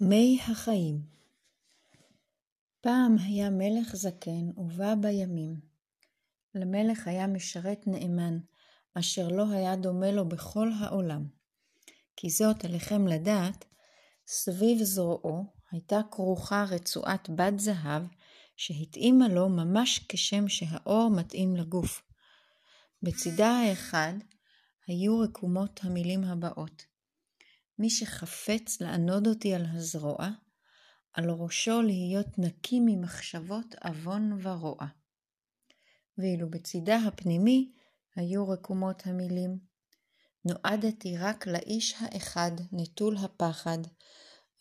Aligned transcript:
מי 0.00 0.38
החיים 0.48 1.00
פעם 2.80 3.16
היה 3.18 3.50
מלך 3.50 3.96
זקן 3.96 4.50
ובא 4.56 4.94
בימים. 4.94 5.60
למלך 6.54 7.06
היה 7.06 7.26
משרת 7.26 7.86
נאמן, 7.86 8.38
אשר 8.94 9.28
לא 9.28 9.50
היה 9.50 9.76
דומה 9.76 10.10
לו 10.10 10.28
בכל 10.28 10.68
העולם. 10.80 11.26
כי 12.16 12.30
זאת 12.30 12.64
עליכם 12.64 13.06
לדעת, 13.06 13.64
סביב 14.26 14.82
זרועו 14.82 15.44
הייתה 15.70 16.00
כרוכה 16.10 16.64
רצועת 16.68 17.30
בת 17.30 17.58
זהב, 17.58 18.02
שהתאימה 18.56 19.28
לו 19.28 19.48
ממש 19.48 20.06
כשם 20.08 20.48
שהאור 20.48 21.10
מתאים 21.10 21.56
לגוף. 21.56 22.02
בצידה 23.02 23.50
האחד 23.50 24.14
היו 24.86 25.18
רקומות 25.18 25.80
המילים 25.82 26.24
הבאות 26.24 26.95
מי 27.78 27.90
שחפץ 27.90 28.80
לענוד 28.80 29.26
אותי 29.26 29.54
על 29.54 29.66
הזרוע, 29.72 30.28
על 31.12 31.30
ראשו 31.30 31.82
להיות 31.82 32.38
נקי 32.38 32.80
ממחשבות 32.80 33.74
עוון 33.84 34.38
ורוע. 34.42 34.86
ואילו 36.18 36.50
בצידה 36.50 36.96
הפנימי 36.96 37.72
היו 38.16 38.48
רקומות 38.48 39.06
המילים 39.06 39.58
נועדתי 40.44 41.18
רק 41.18 41.46
לאיש 41.46 41.94
האחד 41.98 42.50
נטול 42.72 43.16
הפחד, 43.16 43.78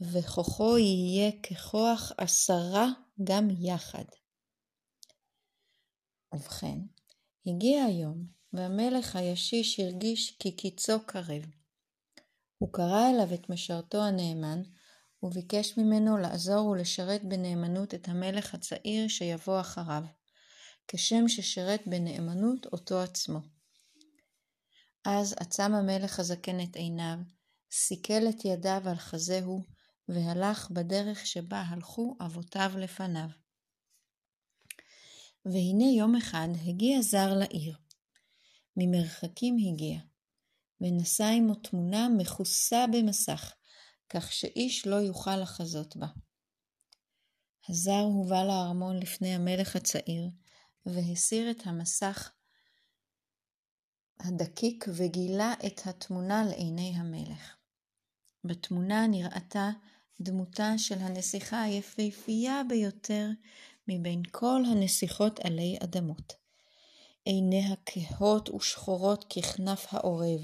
וכוחו 0.01 0.77
יהיה 0.77 1.31
ככוח 1.31 2.11
עשרה 2.17 2.87
גם 3.23 3.47
יחד. 3.59 4.05
ובכן, 6.33 6.79
הגיע 7.45 7.83
היום, 7.83 8.25
והמלך 8.53 9.15
הישיש 9.15 9.79
הרגיש 9.79 10.37
כי 10.39 10.55
קיצו 10.55 11.05
קרב. 11.05 11.45
הוא 12.57 12.73
קרא 12.73 13.09
אליו 13.09 13.33
את 13.33 13.49
משרתו 13.49 14.03
הנאמן, 14.03 14.61
וביקש 15.23 15.77
ממנו 15.77 16.17
לעזור 16.17 16.67
ולשרת 16.67 17.23
בנאמנות 17.23 17.93
את 17.93 18.07
המלך 18.07 18.53
הצעיר 18.53 19.07
שיבוא 19.07 19.59
אחריו, 19.59 20.03
כשם 20.87 21.27
ששירת 21.27 21.81
בנאמנות 21.87 22.65
אותו 22.65 23.01
עצמו. 23.01 23.39
אז 25.05 25.35
עצם 25.39 25.73
המלך 25.73 26.19
הזקן 26.19 26.63
את 26.63 26.75
עיניו, 26.75 27.17
סיכל 27.71 28.29
את 28.29 28.45
ידיו 28.45 28.81
על 28.85 28.95
חזהו, 28.95 29.61
והלך 30.09 30.71
בדרך 30.71 31.25
שבה 31.25 31.61
הלכו 31.61 32.17
אבותיו 32.25 32.71
לפניו. 32.77 33.29
והנה 35.45 35.85
יום 35.97 36.15
אחד 36.15 36.47
הגיע 36.67 37.01
זר 37.01 37.33
לעיר. 37.33 37.77
ממרחקים 38.77 39.57
הגיע, 39.67 39.99
ונשא 40.81 41.23
עמו 41.23 41.55
תמונה 41.55 42.07
מכוסה 42.17 42.85
במסך, 42.93 43.53
כך 44.09 44.31
שאיש 44.31 44.87
לא 44.87 44.95
יוכל 44.95 45.37
לחזות 45.37 45.95
בה. 45.95 46.07
הזר 47.69 47.99
הובא 47.99 48.43
לארמון 48.43 48.99
לפני 48.99 49.35
המלך 49.35 49.75
הצעיר, 49.75 50.29
והסיר 50.85 51.51
את 51.51 51.61
המסך 51.65 52.31
הדקיק 54.19 54.85
וגילה 54.95 55.53
את 55.65 55.81
התמונה 55.85 56.43
לעיני 56.43 56.93
המלך. 56.95 57.55
בתמונה 58.43 59.07
נראתה 59.07 59.69
דמותה 60.21 60.77
של 60.77 60.99
הנסיכה 60.99 61.61
היפהפייה 61.61 62.61
ביותר 62.69 63.29
מבין 63.87 64.21
כל 64.31 64.61
הנסיכות 64.71 65.39
עלי 65.39 65.77
אדמות. 65.83 66.33
עיניה 67.25 67.75
כהות 67.85 68.49
ושחורות 68.49 69.33
ככנף 69.33 69.85
העורב, 69.89 70.41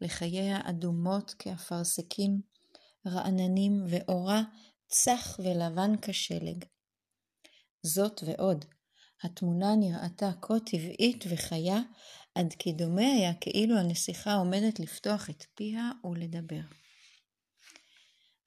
לחייה 0.00 0.60
אדומות 0.64 1.34
כאפרסקים, 1.38 2.40
רעננים 3.06 3.84
ואורה 3.88 4.42
צח 4.88 5.40
ולבן 5.44 5.92
כשלג. 6.02 6.64
זאת 7.82 8.20
ועוד, 8.26 8.64
התמונה 9.22 9.76
נראתה 9.76 10.30
כה 10.42 10.54
טבעית 10.66 11.24
וחיה, 11.28 11.80
עד 12.34 12.54
כי 12.58 12.72
דומה 12.72 13.06
היה 13.06 13.34
כאילו 13.34 13.78
הנסיכה 13.78 14.34
עומדת 14.34 14.80
לפתוח 14.80 15.30
את 15.30 15.44
פיה 15.54 15.90
ולדבר. 16.04 16.60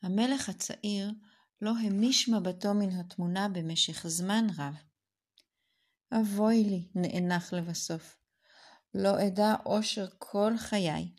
המלך 0.03 0.49
הצעיר 0.49 1.11
לא 1.61 1.71
המיש 1.83 2.29
מבטו 2.29 2.73
מן 2.73 2.89
התמונה 2.89 3.49
במשך 3.49 4.07
זמן 4.07 4.47
רב. 4.57 4.73
אבוי 6.11 6.63
לי, 6.63 6.87
נאנח 6.95 7.53
לבסוף. 7.53 8.17
לא 8.93 9.27
אדע 9.27 9.55
אושר 9.65 10.07
כל 10.17 10.53
חיי, 10.57 11.11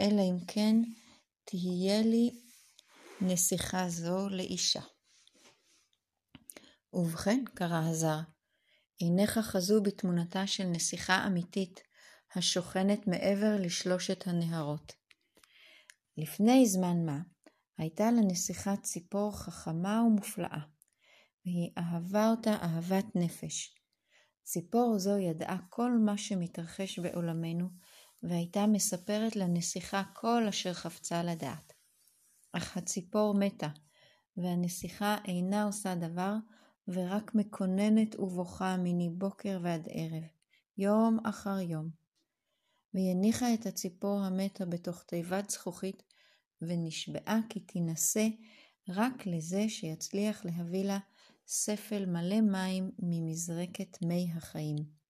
אלא 0.00 0.20
אם 0.22 0.44
כן 0.48 0.76
תהיה 1.44 2.02
לי 2.02 2.30
נסיכה 3.20 3.88
זו 3.88 4.28
לאישה. 4.28 4.82
ובכן, 6.92 7.44
קרא 7.54 7.82
הזר, 7.90 8.18
עיניך 8.98 9.38
חזו 9.38 9.82
בתמונתה 9.82 10.46
של 10.46 10.64
נסיכה 10.64 11.26
אמיתית, 11.26 11.80
השוכנת 12.36 13.06
מעבר 13.06 13.56
לשלושת 13.60 14.26
הנהרות. 14.26 14.92
לפני 16.16 16.66
זמן 16.66 17.06
מה, 17.06 17.18
הייתה 17.78 18.10
לנסיכה 18.10 18.76
ציפור 18.76 19.36
חכמה 19.36 20.02
ומופלאה, 20.06 20.60
והיא 21.44 21.70
אהבה 21.78 22.30
אותה 22.30 22.52
אהבת 22.52 23.06
נפש. 23.14 23.74
ציפור 24.42 24.98
זו 24.98 25.18
ידעה 25.18 25.58
כל 25.70 25.90
מה 26.04 26.18
שמתרחש 26.18 26.98
בעולמנו, 26.98 27.68
והייתה 28.28 28.66
מספרת 28.66 29.36
לנסיכה 29.36 30.02
כל 30.14 30.46
אשר 30.48 30.72
חפצה 30.72 31.22
לדעת. 31.22 31.72
אך 32.52 32.76
הציפור 32.76 33.34
מתה, 33.34 33.68
והנסיכה 34.36 35.16
אינה 35.24 35.64
עושה 35.64 35.94
דבר, 35.94 36.34
ורק 36.88 37.34
מקוננת 37.34 38.20
ובוכה 38.20 38.76
מני 38.76 39.10
בוקר 39.10 39.58
ועד 39.62 39.88
ערב, 39.90 40.22
יום 40.78 41.18
אחר 41.24 41.58
יום. 41.60 41.90
והיא 42.94 43.10
הניחה 43.10 43.54
את 43.54 43.66
הציפור 43.66 44.20
המתה 44.20 44.64
בתוך 44.66 45.02
תיבת 45.02 45.50
זכוכית, 45.50 46.02
ונשבעה 46.62 47.40
כי 47.48 47.60
תינשא 47.60 48.26
רק 48.88 49.26
לזה 49.26 49.68
שיצליח 49.68 50.44
להביא 50.44 50.84
לה 50.84 50.98
ספל 51.46 52.06
מלא 52.06 52.40
מים 52.40 52.90
ממזרקת 52.98 54.02
מי 54.02 54.28
החיים. 54.36 55.03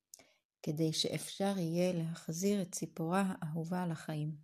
כדי 0.64 0.92
שאפשר 0.92 1.58
יהיה 1.58 1.92
להחזיר 1.92 2.62
את 2.62 2.72
ציפורה 2.72 3.34
האהובה 3.40 3.86
לחיים. 3.86 4.36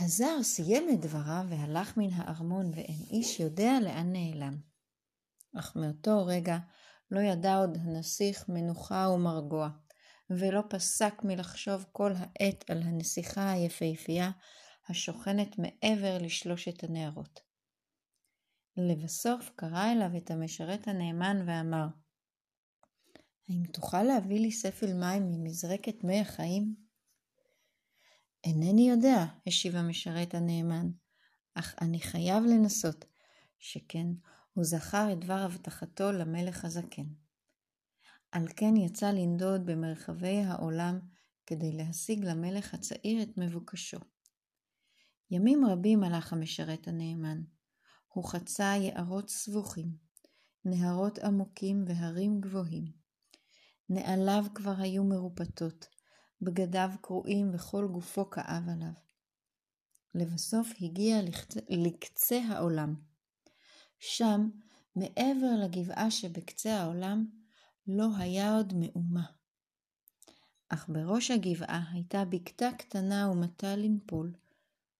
הזר 0.00 0.42
סיים 0.42 0.88
את 0.88 1.00
דבריו 1.00 1.46
והלך 1.50 1.96
מן 1.96 2.12
הארמון 2.12 2.70
ואין 2.74 3.02
איש 3.10 3.40
יודע 3.40 3.72
לאן 3.84 4.12
נעלם. 4.12 4.58
אך 5.58 5.76
מאותו 5.76 6.26
רגע 6.26 6.58
לא 7.10 7.20
ידע 7.20 7.56
עוד 7.56 7.78
הנסיך 7.80 8.48
מנוחה 8.48 9.08
ומרגוע, 9.14 9.68
ולא 10.30 10.62
פסק 10.70 11.14
מלחשוב 11.24 11.84
כל 11.92 12.12
העת 12.16 12.70
על 12.70 12.82
הנסיכה 12.82 13.50
היפהפייה 13.50 14.30
השוכנת 14.88 15.58
מעבר 15.58 16.18
לשלושת 16.20 16.84
הנערות. 16.84 17.40
לבסוף 18.76 19.50
קרא 19.56 19.92
אליו 19.92 20.16
את 20.16 20.30
המשרת 20.30 20.88
הנאמן 20.88 21.44
ואמר, 21.46 21.86
האם 23.48 23.62
תוכל 23.72 24.02
להביא 24.02 24.40
לי 24.40 24.52
ספל 24.52 24.92
מים 24.92 25.30
ממזרקת 25.30 26.04
מי 26.04 26.20
החיים? 26.20 26.74
אינני 28.44 28.90
יודע, 28.90 29.24
השיב 29.46 29.76
המשרת 29.76 30.34
הנאמן, 30.34 30.90
אך 31.54 31.74
אני 31.80 32.00
חייב 32.00 32.44
לנסות, 32.44 33.04
שכן 33.58 34.06
הוא 34.52 34.64
זכר 34.64 35.12
את 35.12 35.18
דבר 35.18 35.38
הבטחתו 35.38 36.12
למלך 36.12 36.64
הזקן. 36.64 37.06
על 38.32 38.48
כן 38.56 38.76
יצא 38.76 39.10
לנדוד 39.10 39.66
במרחבי 39.66 40.36
העולם 40.36 40.98
כדי 41.46 41.72
להשיג 41.72 42.24
למלך 42.24 42.74
הצעיר 42.74 43.22
את 43.22 43.38
מבוקשו. 43.38 43.98
ימים 45.30 45.66
רבים 45.66 46.02
הלך 46.02 46.32
המשרת 46.32 46.88
הנאמן. 46.88 47.42
הוא 48.08 48.24
חצה 48.24 48.74
יערות 48.76 49.28
סבוכים, 49.28 49.96
נהרות 50.64 51.18
עמוקים 51.18 51.84
והרים 51.86 52.40
גבוהים. 52.40 53.05
נעליו 53.88 54.44
כבר 54.54 54.74
היו 54.78 55.04
מרופטות, 55.04 55.88
בגדיו 56.42 56.90
קרועים 57.00 57.50
וכל 57.54 57.88
גופו 57.92 58.30
כאב 58.30 58.68
עליו. 58.68 58.92
לבסוף 60.14 60.68
הגיע 60.80 61.16
לקצה 61.70 62.40
העולם. 62.48 62.94
שם, 63.98 64.50
מעבר 64.96 65.50
לגבעה 65.64 66.10
שבקצה 66.10 66.80
העולם, 66.80 67.26
לא 67.86 68.08
היה 68.18 68.56
עוד 68.56 68.72
מאומה. 68.76 69.24
אך 70.68 70.88
בראש 70.88 71.30
הגבעה 71.30 71.84
הייתה 71.92 72.24
בקתה 72.24 72.68
קטנה 72.78 73.30
ומטה 73.30 73.76
לנפול, 73.76 74.34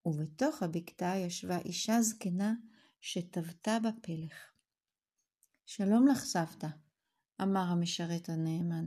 ובתוך 0.06 0.62
הבקתה 0.62 1.14
ישבה 1.16 1.58
אישה 1.58 2.02
זקנה 2.02 2.54
שטבתה 3.00 3.78
בפלך. 3.78 4.34
שלום 5.66 6.08
לך, 6.08 6.24
סבתא, 6.24 6.68
אמר 7.42 7.60
המשרת 7.60 8.28
הנאמן. 8.28 8.86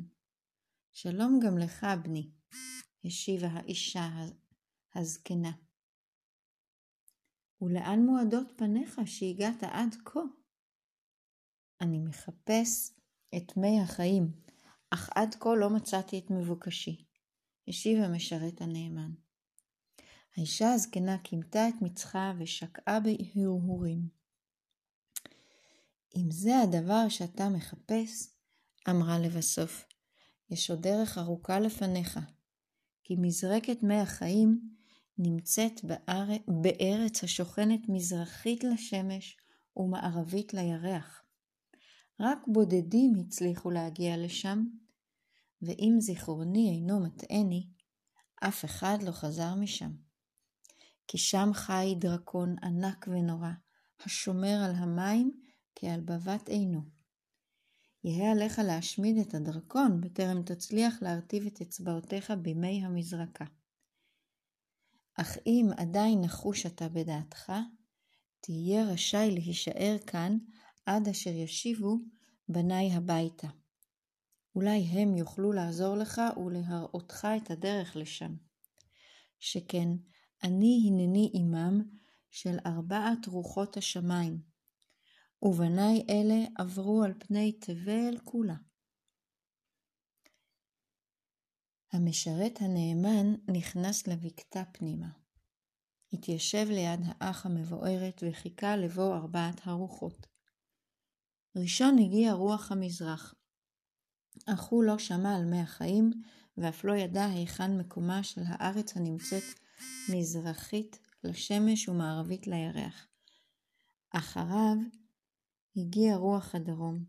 שלום 0.91 1.39
גם 1.45 1.57
לך, 1.57 1.85
בני, 2.03 2.31
השיבה 3.05 3.47
האישה 3.47 4.09
הזקנה. 4.95 5.51
ולאן 7.61 7.99
מועדות 8.05 8.47
פניך 8.57 8.99
שהגעת 9.05 9.63
עד 9.63 9.95
כה? 10.05 10.19
אני 11.81 11.99
מחפש 11.99 12.99
את 13.37 13.57
מי 13.57 13.81
החיים, 13.81 14.31
אך 14.89 15.09
עד 15.15 15.35
כה 15.39 15.49
לא 15.59 15.69
מצאתי 15.69 16.19
את 16.19 16.31
מבוקשי, 16.31 17.05
השיב 17.67 18.03
המשרת 18.03 18.61
הנאמן. 18.61 19.11
האישה 20.37 20.73
הזקנה 20.73 21.17
קימתה 21.17 21.69
את 21.69 21.81
מצחה 21.81 22.33
ושקעה 22.39 22.99
בהרהורים. 22.99 24.09
אם 26.15 26.31
זה 26.31 26.59
הדבר 26.59 27.09
שאתה 27.09 27.49
מחפש, 27.49 28.38
אמרה 28.91 29.19
לבסוף, 29.19 29.85
יש 30.49 30.69
עוד 30.69 30.81
דרך 30.81 31.17
ארוכה 31.17 31.59
לפניך, 31.59 32.19
כי 33.03 33.15
מזרקת 33.15 33.83
מי 33.83 33.95
החיים 33.95 34.59
נמצאת 35.17 35.81
בארץ 36.47 37.23
השוכנת 37.23 37.79
מזרחית 37.89 38.63
לשמש 38.63 39.37
ומערבית 39.77 40.53
לירח. 40.53 41.23
רק 42.19 42.37
בודדים 42.47 43.13
הצליחו 43.19 43.71
להגיע 43.71 44.17
לשם, 44.17 44.65
ואם 45.61 45.95
זיכרוני 45.99 46.69
אינו 46.69 46.99
מטעני, 46.99 47.67
אף 48.43 48.65
אחד 48.65 48.97
לא 49.03 49.11
חזר 49.11 49.55
משם. 49.55 49.91
כי 51.07 51.17
שם 51.17 51.49
חי 51.53 51.95
דרקון 51.99 52.55
ענק 52.63 53.07
ונורא, 53.07 53.51
השומר 54.05 54.61
על 54.65 54.75
המים 54.75 55.31
כעל 55.75 56.01
בבת 56.01 56.49
עינו. 56.49 56.98
יהא 58.03 58.31
עליך 58.31 58.59
להשמיד 58.59 59.17
את 59.17 59.33
הדרקון 59.33 60.01
בטרם 60.01 60.43
תצליח 60.43 61.01
להרטיב 61.01 61.45
את 61.45 61.61
אצבעותיך 61.61 62.33
במי 62.41 62.85
המזרקה. 62.85 63.45
אך 65.15 65.37
אם 65.45 65.69
עדיין 65.77 66.21
נחוש 66.21 66.65
אתה 66.65 66.89
בדעתך, 66.89 67.53
תהיה 68.39 68.83
רשאי 68.83 69.31
להישאר 69.31 69.95
כאן 70.07 70.37
עד 70.85 71.07
אשר 71.07 71.29
ישיבו 71.29 71.97
בניי 72.49 72.93
הביתה. 72.93 73.47
אולי 74.55 74.79
הם 74.79 75.17
יוכלו 75.17 75.51
לעזור 75.51 75.95
לך 75.95 76.21
ולהראותך 76.37 77.27
את 77.37 77.51
הדרך 77.51 77.95
לשם. 77.95 78.35
שכן 79.39 79.89
אני 80.43 80.83
הנני 80.87 81.31
עמם 81.33 81.81
של 82.31 82.57
ארבעת 82.65 83.27
רוחות 83.27 83.77
השמיים, 83.77 84.48
ובניי 85.41 86.05
אלה 86.09 86.45
עברו 86.57 87.03
על 87.03 87.13
פני 87.19 87.51
תבל 87.51 88.17
כולה. 88.23 88.55
המשרת 91.93 92.61
הנאמן 92.61 93.35
נכנס 93.47 94.07
לבקתה 94.07 94.63
פנימה. 94.73 95.09
התיישב 96.13 96.67
ליד 96.69 96.99
האח 97.05 97.45
המבוארת 97.45 98.23
וחיכה 98.27 98.75
לבוא 98.75 99.15
ארבעת 99.15 99.61
הרוחות. 99.63 100.27
ראשון 101.55 101.97
הגיע 101.97 102.33
רוח 102.33 102.71
המזרח, 102.71 103.35
אך 104.45 104.63
הוא 104.63 104.83
לא 104.83 104.97
שמע 104.97 105.35
על 105.35 105.45
מי 105.45 105.59
החיים, 105.59 106.11
ואף 106.57 106.83
לא 106.83 106.93
ידע 106.93 107.25
היכן 107.25 107.77
מקומה 107.77 108.23
של 108.23 108.41
הארץ 108.45 108.97
הנמצאת 108.97 109.43
מזרחית 110.09 110.99
לשמש 111.23 111.89
ומערבית 111.89 112.47
לירח. 112.47 113.07
אחריו 114.09 114.75
הגיע 115.75 116.15
רוח 116.15 116.55
הדרום, 116.55 117.05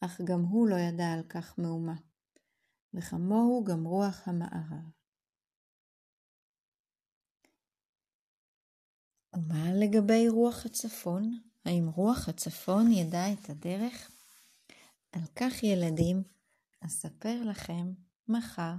אך 0.00 0.20
גם 0.24 0.42
הוא 0.42 0.68
לא 0.68 0.76
ידע 0.76 1.12
על 1.12 1.22
כך 1.28 1.58
מאומה. 1.58 1.94
וכמוהו 2.94 3.64
גם 3.64 3.84
רוח 3.84 4.28
המערב. 4.28 4.90
ומה 9.36 9.72
לגבי 9.74 10.28
רוח 10.28 10.66
הצפון? 10.66 11.40
האם 11.64 11.88
רוח 11.88 12.28
הצפון 12.28 12.92
ידע 12.92 13.32
את 13.32 13.50
הדרך? 13.50 14.10
על 15.12 15.22
כך 15.36 15.62
ילדים, 15.62 16.22
אספר 16.80 17.42
לכם 17.44 17.92
מחר. 18.28 18.74